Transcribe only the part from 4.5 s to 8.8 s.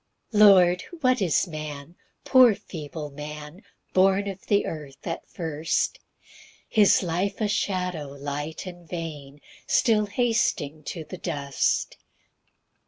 earth at first! His life a shadow, light